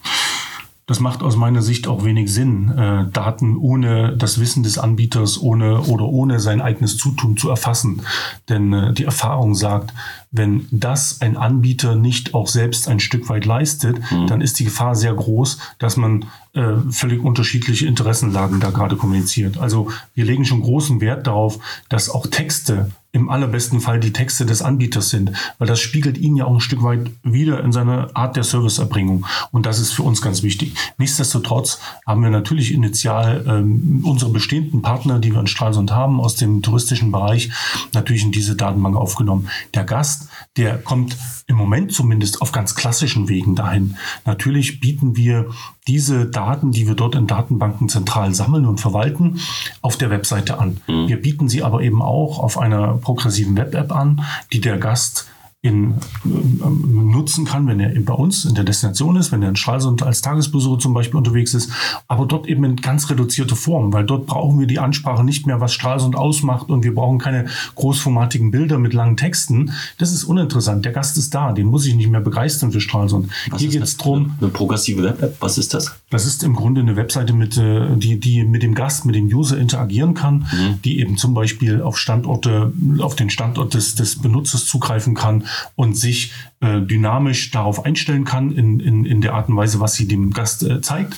[0.90, 5.40] Das macht aus meiner Sicht auch wenig Sinn, äh, Daten ohne das Wissen des Anbieters
[5.40, 8.02] ohne oder ohne sein eigenes Zutun zu erfassen.
[8.48, 9.94] Denn äh, die Erfahrung sagt,
[10.32, 14.26] wenn das ein Anbieter nicht auch selbst ein Stück weit leistet, mhm.
[14.26, 16.24] dann ist die Gefahr sehr groß, dass man
[16.54, 19.58] äh, völlig unterschiedliche Interessenlagen da gerade kommuniziert.
[19.58, 24.46] Also wir legen schon großen Wert darauf, dass auch Texte im allerbesten Fall die Texte
[24.46, 28.10] des Anbieters sind, weil das spiegelt ihn ja auch ein Stück weit wieder in seiner
[28.14, 29.26] Art der Serviceerbringung.
[29.50, 30.74] Und das ist für uns ganz wichtig.
[30.98, 36.36] Nichtsdestotrotz haben wir natürlich initial ähm, unsere bestehenden Partner, die wir in Stralsund haben, aus
[36.36, 37.50] dem touristischen Bereich,
[37.92, 39.48] natürlich in diese Datenbank aufgenommen.
[39.74, 43.96] Der Gast, der kommt im Moment zumindest auf ganz klassischen Wegen dahin.
[44.24, 45.50] Natürlich bieten wir
[45.86, 49.40] diese Daten, die wir dort in Datenbanken zentral sammeln und verwalten,
[49.80, 50.80] auf der Webseite an.
[50.86, 51.08] Mhm.
[51.08, 55.29] Wir bieten sie aber eben auch auf einer progressiven Web-App an, die der Gast
[55.62, 55.94] in,
[56.24, 60.02] ähm, nutzen kann, wenn er bei uns in der Destination ist, wenn er in Stralsund
[60.02, 61.70] als Tagesbesucher zum Beispiel unterwegs ist,
[62.08, 65.60] aber dort eben in ganz reduzierter Form, weil dort brauchen wir die Ansprache nicht mehr,
[65.60, 69.72] was Stralsund ausmacht und wir brauchen keine großformatigen Bilder mit langen Texten.
[69.98, 70.86] Das ist uninteressant.
[70.86, 73.28] Der Gast ist da, den muss ich nicht mehr begeistern für Stralsund.
[73.50, 74.36] Was Hier geht es darum.
[74.40, 75.94] Eine progressive Web-App, was ist das?
[76.08, 79.26] Das ist im Grunde eine Webseite, mit, äh, die, die mit dem Gast, mit dem
[79.26, 80.80] User interagieren kann, mhm.
[80.84, 85.44] die eben zum Beispiel auf Standorte, auf den Standort des, des Benutzers zugreifen kann
[85.76, 86.32] und sich
[86.62, 90.30] äh, dynamisch darauf einstellen kann in, in, in der Art und Weise, was sie dem
[90.32, 91.16] Gast äh, zeigt.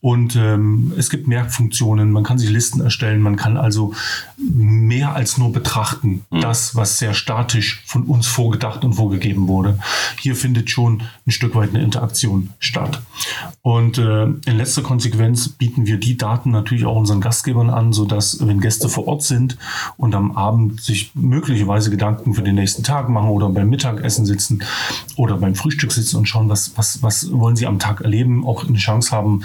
[0.00, 3.94] Und ähm, es gibt mehr Funktionen, man kann sich Listen erstellen, man kann also
[4.36, 6.40] mehr als nur betrachten, mhm.
[6.40, 9.78] das, was sehr statisch von uns vorgedacht und vorgegeben wurde.
[10.18, 13.00] Hier findet schon ein Stück weit eine Interaktion statt.
[13.62, 18.44] Und äh, in letzter Konsequenz bieten wir die Daten natürlich auch unseren Gastgebern an, sodass,
[18.44, 19.56] wenn Gäste vor Ort sind
[19.98, 24.64] und am Abend sich möglicherweise Gedanken für den nächsten Tag machen oder beim Mittagessen sitzen
[25.16, 28.66] oder beim Frühstück sitzen und schauen, was, was, was wollen sie am Tag erleben, auch
[28.66, 29.42] eine Chance haben,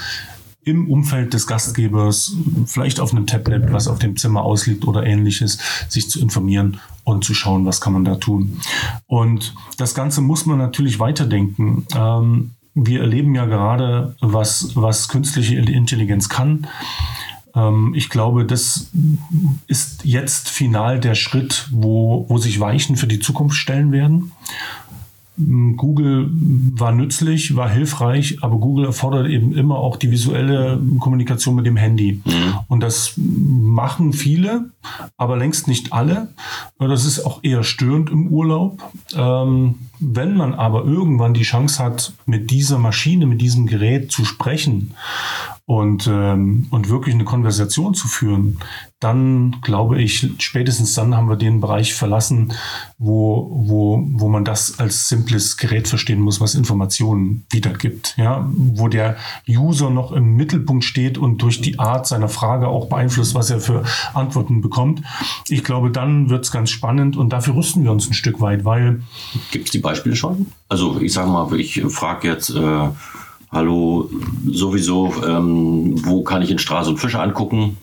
[0.66, 5.60] im Umfeld des Gastgebers, vielleicht auf einem Tablet, was auf dem Zimmer ausliegt oder ähnliches,
[5.88, 8.60] sich zu informieren und zu schauen, was kann man da tun.
[9.06, 11.86] Und das Ganze muss man natürlich weiterdenken.
[11.96, 16.68] Ähm, wir erleben ja gerade, was, was künstliche Intelligenz kann.
[17.56, 18.92] Ähm, ich glaube, das
[19.68, 24.32] ist jetzt final der Schritt, wo, wo sich Weichen für die Zukunft stellen werden.
[25.38, 31.66] Google war nützlich, war hilfreich, aber Google erfordert eben immer auch die visuelle Kommunikation mit
[31.66, 32.22] dem Handy.
[32.24, 32.60] Mhm.
[32.68, 34.70] Und das machen viele,
[35.18, 36.30] aber längst nicht alle.
[36.80, 38.82] Das ist auch eher störend im Urlaub.
[39.16, 44.26] Ähm, wenn man aber irgendwann die Chance hat, mit dieser Maschine, mit diesem Gerät zu
[44.26, 44.94] sprechen
[45.68, 48.60] und, ähm, und wirklich eine Konversation zu führen,
[49.00, 52.54] dann glaube ich, spätestens dann haben wir den Bereich verlassen,
[53.00, 58.16] wo, wo, wo man das als simples Gerät verstehen muss, was Informationen wiedergibt.
[58.18, 58.48] Ja?
[58.54, 59.18] Wo der
[59.50, 63.60] User noch im Mittelpunkt steht und durch die Art seiner Frage auch beeinflusst, was er
[63.60, 65.02] für Antworten bekommt.
[65.50, 68.66] Ich glaube, dann wird es ganz spannend und dafür rüsten wir uns ein Stück weit,
[68.66, 69.02] weil.
[69.52, 70.48] Gibt es die Beispiele schon?
[70.70, 72.52] Also ich sage mal, ich frage jetzt.
[72.52, 72.90] Äh
[73.52, 74.10] Hallo,
[74.46, 77.78] sowieso, ähm, wo kann ich in Stralsund Fische angucken?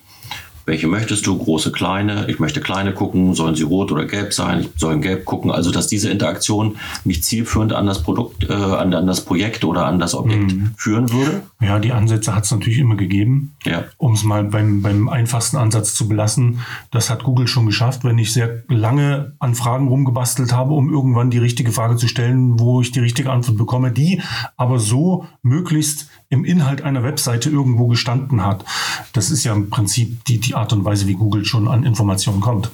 [0.65, 1.37] Welche möchtest du?
[1.37, 2.27] Große, kleine?
[2.29, 3.35] Ich möchte kleine gucken.
[3.35, 4.61] Sollen sie rot oder gelb sein?
[4.61, 5.51] Ich soll gelb gucken.
[5.51, 9.87] Also, dass diese Interaktion mich zielführend an das Produkt, äh, an, an, das Projekt oder
[9.87, 10.75] an das Objekt mhm.
[10.77, 11.43] führen würde?
[11.61, 13.55] Ja, die Ansätze hat es natürlich immer gegeben.
[13.65, 13.85] Ja.
[13.97, 16.61] Um es mal beim, beim einfachsten Ansatz zu belassen.
[16.91, 21.31] Das hat Google schon geschafft, wenn ich sehr lange an Fragen rumgebastelt habe, um irgendwann
[21.31, 24.23] die richtige Frage zu stellen, wo ich die richtige Antwort bekomme, die
[24.57, 28.65] aber so möglichst im Inhalt einer Webseite irgendwo gestanden hat.
[29.13, 32.41] Das ist ja im Prinzip die, die Art und Weise, wie Google schon an Informationen
[32.41, 32.71] kommt.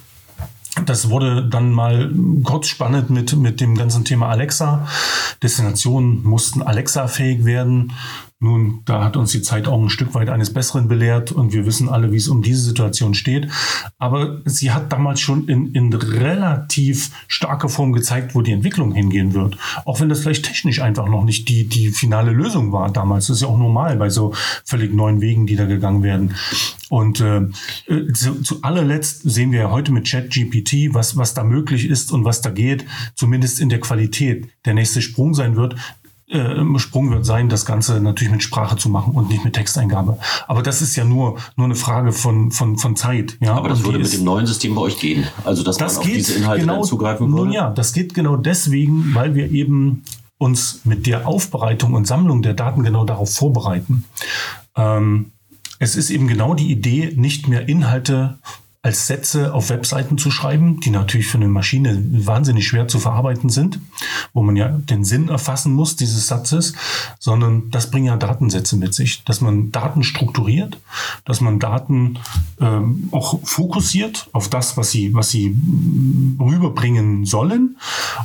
[0.85, 2.09] Das wurde dann mal
[2.43, 4.87] kurz spannend mit, mit dem ganzen Thema Alexa.
[5.43, 7.91] Destinationen mussten Alexa-fähig werden.
[8.41, 11.65] Nun, da hat uns die Zeit auch ein Stück weit eines Besseren belehrt und wir
[11.65, 13.49] wissen alle, wie es um diese Situation steht.
[13.97, 19.33] Aber sie hat damals schon in, in relativ starker Form gezeigt, wo die Entwicklung hingehen
[19.33, 19.57] wird.
[19.83, 23.27] Auch wenn das vielleicht technisch einfach noch nicht die, die finale Lösung war damals.
[23.27, 26.33] Das ist ja auch normal bei so völlig neuen Wegen, die da gegangen werden.
[26.89, 27.41] Und äh,
[28.13, 32.23] zu, zu allerletzt sehen wir ja heute mit ChatGPT, was, was da möglich ist und
[32.25, 34.49] was da geht, zumindest in der Qualität.
[34.65, 35.75] Der nächste Sprung sein wird,
[36.29, 40.17] äh, Sprung wird sein, das Ganze natürlich mit Sprache zu machen und nicht mit Texteingabe.
[40.47, 43.37] Aber das ist ja nur, nur eine Frage von, von, von Zeit.
[43.41, 43.55] Ja?
[43.55, 45.25] Aber das würde mit dem neuen System bei euch gehen.
[45.43, 47.45] Also, dass das man geht auf diese Inhalte genau, zugreifen würde?
[47.45, 50.03] Nun ja, das geht genau deswegen, weil wir eben
[50.37, 54.05] uns mit der Aufbereitung und Sammlung der Daten genau darauf vorbereiten.
[54.75, 55.31] Ähm,
[55.79, 58.37] es ist eben genau die Idee, nicht mehr Inhalte
[58.81, 63.49] als Sätze auf Webseiten zu schreiben, die natürlich für eine Maschine wahnsinnig schwer zu verarbeiten
[63.49, 63.79] sind,
[64.33, 66.73] wo man ja den Sinn erfassen muss dieses Satzes,
[67.19, 70.79] sondern das bringen ja Datensätze mit sich, dass man Daten strukturiert,
[71.25, 72.19] dass man Daten
[72.61, 75.57] ähm, auch fokussiert auf das, was sie, was sie
[76.39, 77.77] rüberbringen sollen.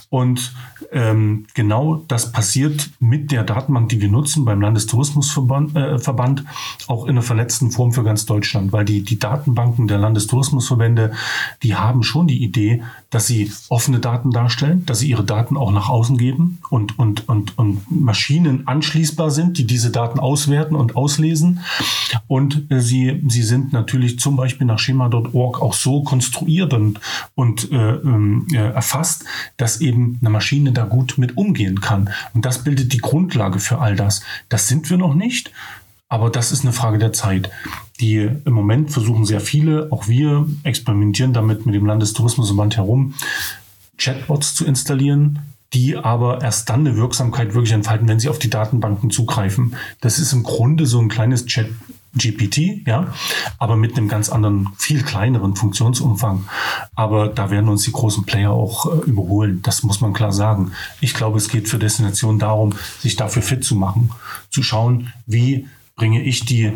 [0.08, 0.54] Und
[0.92, 6.44] ähm, genau das passiert mit der Datenbank, die wir nutzen beim Landestourismusverband, äh, Verband,
[6.86, 9.98] auch in einer verletzten Form für ganz Deutschland, weil die, die Datenbanken der
[10.44, 11.12] Landestourismusverbände,
[11.62, 15.70] die haben schon die Idee, dass sie offene Daten darstellen, dass sie ihre Daten auch
[15.70, 20.96] nach außen geben und, und, und, und Maschinen anschließbar sind, die diese Daten auswerten und
[20.96, 21.60] auslesen.
[22.26, 27.00] Und äh, sie, sie sind natürlich zum Beispiel nach schema.org auch so konstruiert und,
[27.34, 29.24] und äh, ähm, äh, erfasst,
[29.56, 32.10] dass eben eine Maschine da gut mit umgehen kann.
[32.34, 34.22] Und das bildet die Grundlage für all das.
[34.48, 35.52] Das sind wir noch nicht.
[36.14, 37.50] Aber das ist eine Frage der Zeit.
[37.98, 43.14] Die im Moment versuchen sehr viele, auch wir experimentieren damit mit dem Landestourismusverband herum,
[43.98, 45.40] Chatbots zu installieren,
[45.72, 49.74] die aber erst dann eine Wirksamkeit wirklich entfalten, wenn sie auf die Datenbanken zugreifen.
[50.02, 51.66] Das ist im Grunde so ein kleines Chat
[52.16, 53.12] GPT, ja,
[53.58, 56.44] aber mit einem ganz anderen, viel kleineren Funktionsumfang.
[56.94, 59.62] Aber da werden uns die großen Player auch äh, überholen.
[59.64, 60.70] Das muss man klar sagen.
[61.00, 64.10] Ich glaube, es geht für Destinationen darum, sich dafür fit zu machen,
[64.48, 66.72] zu schauen, wie bringe ich die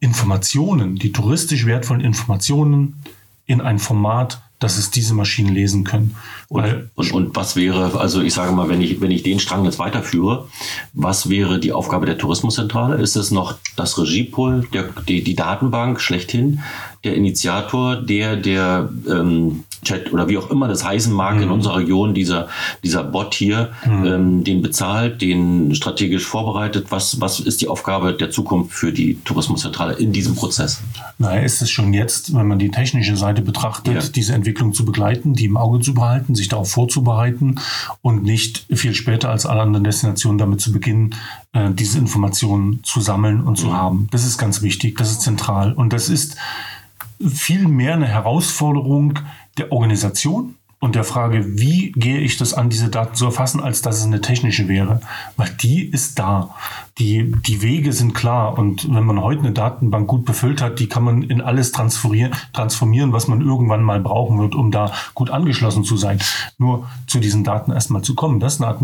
[0.00, 3.02] Informationen, die touristisch wertvollen Informationen
[3.46, 6.14] in ein Format, dass es diese Maschinen lesen können.
[6.48, 9.64] Und, und, und, was wäre, also ich sage mal, wenn ich, wenn ich den Strang
[9.64, 10.48] jetzt weiterführe,
[10.92, 12.96] was wäre die Aufgabe der Tourismuszentrale?
[12.96, 16.60] Ist es noch das Regiepool, der, die, die Datenbank schlechthin,
[17.04, 21.44] der Initiator, der, der ähm, Chat oder wie auch immer das heißen mag mhm.
[21.44, 22.48] in unserer Region, dieser,
[22.84, 24.06] dieser Bot hier, mhm.
[24.06, 26.86] ähm, den bezahlt, den strategisch vorbereitet.
[26.90, 30.82] Was, was ist die Aufgabe der Zukunft für die Tourismuszentrale in diesem Prozess?
[31.18, 34.00] Naja, ist es schon jetzt, wenn man die technische Seite betrachtet, ja.
[34.00, 37.56] diese Entwicklung zu begleiten, die im Auge zu behalten, sich darauf vorzubereiten
[38.02, 41.14] und nicht viel später als alle anderen Destinationen damit zu beginnen,
[41.52, 43.72] äh, diese Informationen zu sammeln und zu mhm.
[43.72, 44.08] haben.
[44.10, 46.36] Das ist ganz wichtig, das ist zentral und das ist
[47.28, 49.18] viel mehr eine Herausforderung
[49.58, 53.82] der Organisation und der Frage, wie gehe ich das an, diese Daten zu erfassen, als
[53.82, 55.02] dass es eine technische wäre.
[55.36, 56.54] Weil die ist da.
[56.96, 58.56] Die, die Wege sind klar.
[58.58, 62.32] Und wenn man heute eine Datenbank gut befüllt hat, die kann man in alles transferieren,
[62.54, 66.18] transformieren, was man irgendwann mal brauchen wird, um da gut angeschlossen zu sein.
[66.56, 68.74] Nur zu diesen Daten erstmal zu kommen, das ist eine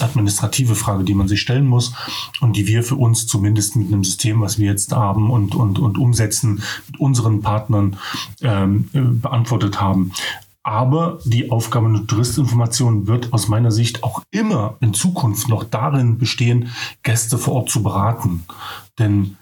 [0.00, 1.94] administrative Frage, die man sich stellen muss
[2.40, 5.78] und die wir für uns zumindest mit einem System, was wir jetzt haben und, und,
[5.78, 7.96] und umsetzen, mit unseren Partnern
[8.42, 10.10] ähm, äh, beantwortet haben.
[10.62, 16.18] Aber die Aufgabe der Touristinformation wird aus meiner Sicht auch immer in Zukunft noch darin
[16.18, 16.70] bestehen,
[17.02, 18.44] Gäste vor Ort zu beraten.
[18.98, 19.36] Denn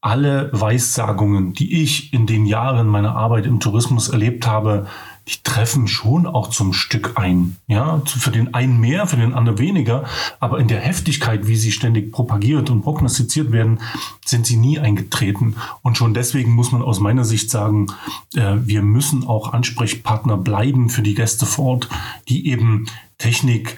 [0.00, 4.86] alle Weissagungen, die ich in den Jahren meiner Arbeit im Tourismus erlebt habe,
[5.28, 7.56] die treffen schon auch zum Stück ein.
[7.66, 10.04] Ja, für den einen mehr, für den anderen weniger.
[10.38, 13.80] Aber in der Heftigkeit, wie sie ständig propagiert und prognostiziert werden,
[14.24, 15.56] sind sie nie eingetreten.
[15.82, 17.86] Und schon deswegen muss man aus meiner Sicht sagen,
[18.34, 21.88] äh, wir müssen auch Ansprechpartner bleiben für die Gäste vor Ort,
[22.28, 23.76] die eben Technik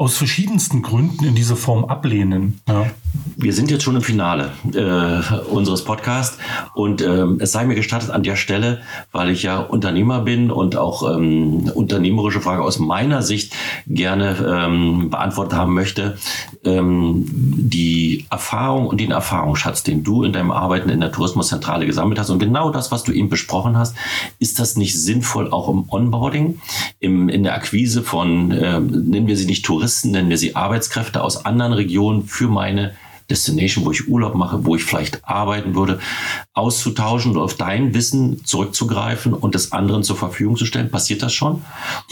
[0.00, 2.58] aus verschiedensten Gründen in dieser Form ablehnen.
[2.66, 2.86] Ja.
[3.36, 6.38] Wir sind jetzt schon im Finale äh, unseres Podcasts
[6.74, 8.80] und ähm, es sei mir gestattet an der Stelle,
[9.12, 13.54] weil ich ja Unternehmer bin und auch ähm, unternehmerische Frage aus meiner Sicht
[13.86, 16.16] gerne ähm, beantwortet haben möchte,
[16.64, 22.18] ähm, die Erfahrung und den Erfahrungsschatz, den du in deinem Arbeiten in der Tourismuszentrale gesammelt
[22.18, 23.96] hast und genau das, was du eben besprochen hast,
[24.38, 26.58] ist das nicht sinnvoll auch im Onboarding,
[27.00, 31.22] im, in der Akquise von, äh, nennen wir sie nicht Touristen, nennen wir sie Arbeitskräfte
[31.22, 32.94] aus anderen Regionen für meine
[33.30, 36.00] Destination, wo ich Urlaub mache, wo ich vielleicht arbeiten würde,
[36.52, 40.90] auszutauschen und auf dein Wissen zurückzugreifen und das anderen zur Verfügung zu stellen?
[40.90, 41.62] Passiert das schon?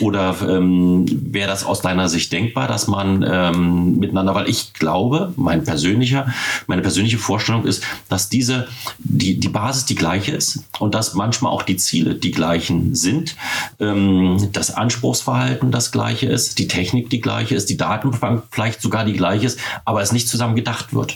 [0.01, 5.33] Oder ähm, wäre das aus deiner Sicht denkbar, dass man ähm, miteinander, weil ich glaube,
[5.37, 6.33] mein persönlicher,
[6.67, 11.53] meine persönliche Vorstellung ist, dass diese, die, die Basis die gleiche ist und dass manchmal
[11.53, 13.37] auch die Ziele die gleichen sind,
[13.81, 19.05] ähm, das Anspruchsverhalten das gleiche ist, die Technik die gleiche ist, die Datenbank vielleicht sogar
[19.05, 21.08] die gleiche ist, aber es nicht zusammen gedacht wird.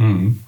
[0.00, 0.40] Mhm.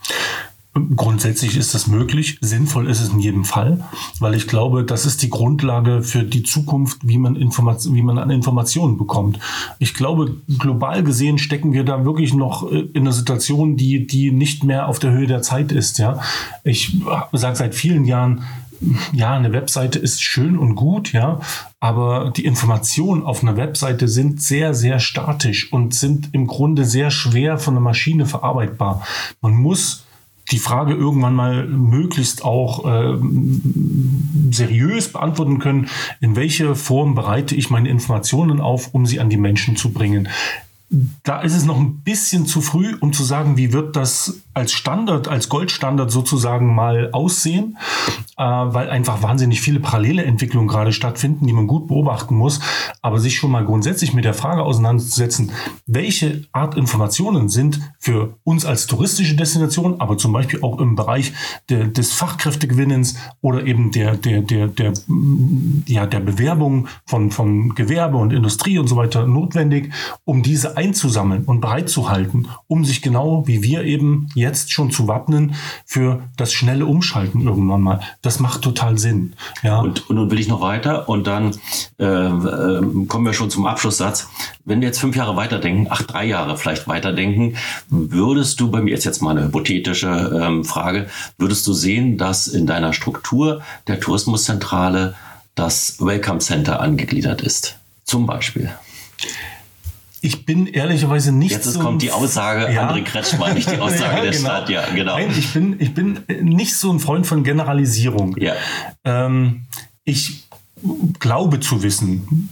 [0.97, 2.39] Grundsätzlich ist das möglich.
[2.41, 3.85] Sinnvoll ist es in jedem Fall,
[4.21, 8.17] weil ich glaube, das ist die Grundlage für die Zukunft, wie man, Information, wie man
[8.17, 9.39] an Informationen bekommt.
[9.79, 14.33] Ich glaube, global gesehen stecken wir da wirklich noch äh, in einer Situation, die, die
[14.33, 15.99] nicht mehr auf der Höhe der Zeit ist.
[15.99, 16.21] Ja,
[16.65, 16.97] ich
[17.33, 18.45] sage seit vielen Jahren,
[19.13, 21.41] ja, eine Webseite ist schön und gut, ja,
[21.83, 27.11] aber die Informationen auf einer Webseite sind sehr, sehr statisch und sind im Grunde sehr
[27.11, 29.05] schwer von der Maschine verarbeitbar.
[29.41, 30.05] Man muss
[30.53, 33.19] die Frage irgendwann mal möglichst auch äh,
[34.53, 35.89] seriös beantworten können,
[36.21, 40.29] in welche Form bereite ich meine Informationen auf, um sie an die Menschen zu bringen.
[41.25, 44.73] Da ist es noch ein bisschen zu früh, um zu sagen, wie wird das als
[44.73, 47.79] Standard, als Goldstandard sozusagen mal aussehen,
[48.37, 52.61] äh, weil einfach wahnsinnig viele parallele Entwicklungen gerade stattfinden, die man gut beobachten muss.
[53.01, 55.53] Aber sich schon mal grundsätzlich mit der Frage auseinanderzusetzen,
[55.87, 61.33] welche Art Informationen sind für uns als touristische Destination, aber zum Beispiel auch im Bereich
[61.69, 64.93] der, des Fachkräftegewinnens oder eben der, der, der, der,
[65.87, 69.93] ja, der Bewerbung von, von Gewerbe und Industrie und so weiter notwendig,
[70.25, 75.55] um diese einzusammeln und bereitzuhalten, um sich genau wie wir eben jetzt schon zu wappnen
[75.87, 78.01] für das schnelle Umschalten irgendwann mal.
[78.21, 79.33] Das macht total Sinn.
[79.63, 79.79] Ja.
[79.79, 81.57] Und, und nun will ich noch weiter und dann
[81.99, 84.29] äh, äh, kommen wir schon zum Abschlusssatz.
[84.65, 87.57] Wenn wir jetzt fünf Jahre weiterdenken, ach, drei Jahre vielleicht weiterdenken,
[87.89, 92.47] würdest du, bei mir ist jetzt mal eine hypothetische ähm, Frage, würdest du sehen, dass
[92.47, 95.15] in deiner Struktur der Tourismuszentrale
[95.55, 97.79] das Welcome Center angegliedert ist?
[98.05, 98.71] Zum Beispiel.
[100.25, 101.81] Ich bin ehrlicherweise nicht Jetzt so.
[101.81, 102.89] Kommt die Aussage, ja.
[102.89, 104.49] André Kretschmann, nicht die Aussage ja, der genau.
[104.49, 105.19] Stadt, ja, genau.
[105.19, 108.37] Nein, ich bin, ich bin nicht so ein Freund von Generalisierung.
[108.39, 108.55] Ja.
[109.05, 109.65] Ähm,
[110.05, 110.45] ich
[111.19, 112.51] glaube zu wissen,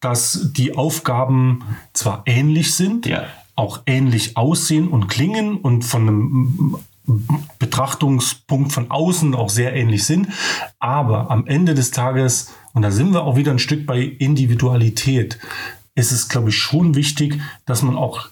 [0.00, 3.24] dass die Aufgaben zwar ähnlich sind, ja.
[3.54, 6.76] auch ähnlich aussehen und klingen und von einem
[7.60, 10.28] Betrachtungspunkt von außen auch sehr ähnlich sind,
[10.80, 15.38] aber am Ende des Tages, und da sind wir auch wieder ein Stück bei Individualität,
[15.94, 18.28] ist es, glaube ich, schon wichtig, dass man auch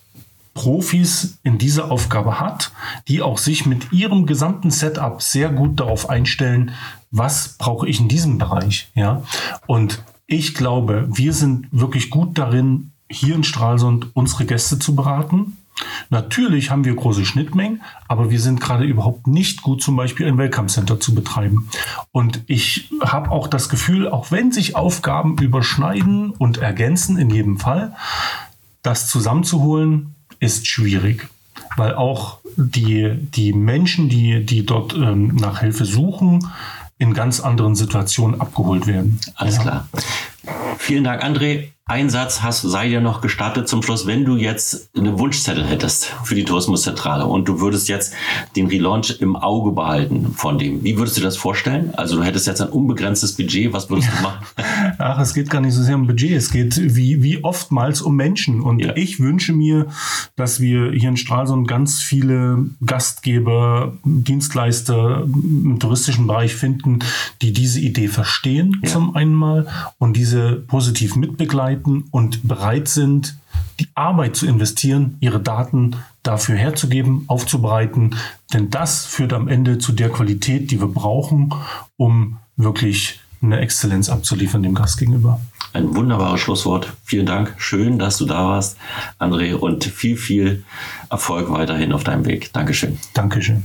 [0.54, 2.72] Profis in dieser Aufgabe hat,
[3.08, 6.72] die auch sich mit ihrem gesamten Setup sehr gut darauf einstellen,
[7.10, 8.90] was brauche ich in diesem Bereich.
[8.94, 9.22] Ja?
[9.66, 15.56] Und ich glaube, wir sind wirklich gut darin, hier in Stralsund unsere Gäste zu beraten,
[16.10, 20.38] Natürlich haben wir große Schnittmengen, aber wir sind gerade überhaupt nicht gut, zum Beispiel ein
[20.38, 21.68] Welcome Center zu betreiben.
[22.12, 27.58] Und ich habe auch das Gefühl, auch wenn sich Aufgaben überschneiden und ergänzen in jedem
[27.58, 27.94] Fall,
[28.82, 31.28] das zusammenzuholen ist schwierig.
[31.76, 36.50] Weil auch die, die Menschen, die, die dort ähm, nach Hilfe suchen,
[36.98, 39.20] in ganz anderen Situationen abgeholt werden.
[39.34, 39.62] Alles ja.
[39.62, 39.88] klar.
[40.78, 41.68] Vielen Dank, André.
[41.90, 46.04] Ein Satz hast, sei dir noch gestattet zum Schluss, wenn du jetzt einen Wunschzettel hättest
[46.22, 48.14] für die Tourismuszentrale und du würdest jetzt
[48.54, 50.84] den Relaunch im Auge behalten von dem.
[50.84, 51.92] Wie würdest du das vorstellen?
[51.96, 54.46] Also du hättest jetzt ein unbegrenztes Budget, was würdest du machen?
[54.98, 58.14] Ach, es geht gar nicht so sehr um Budget, es geht wie, wie oftmals um
[58.14, 58.60] Menschen.
[58.60, 58.94] Und ja.
[58.94, 59.86] ich wünsche mir,
[60.36, 67.00] dass wir hier in Stralsund ganz viele Gastgeber, Dienstleister im touristischen Bereich finden,
[67.42, 68.90] die diese Idee verstehen ja.
[68.90, 69.66] zum einen mal
[69.98, 73.36] und diese positiv mitbegleiten arbeiten und bereit sind,
[73.78, 78.16] die Arbeit zu investieren, ihre Daten dafür herzugeben, aufzubereiten.
[78.52, 81.54] Denn das führt am Ende zu der Qualität, die wir brauchen,
[81.96, 85.40] um wirklich eine Exzellenz abzuliefern dem Gast gegenüber.
[85.72, 86.92] Ein wunderbares Schlusswort.
[87.04, 87.54] Vielen Dank.
[87.56, 88.76] Schön, dass du da warst,
[89.18, 90.64] André, und viel, viel
[91.08, 92.52] Erfolg weiterhin auf deinem Weg.
[92.52, 92.98] Dankeschön.
[93.14, 93.62] Dankeschön.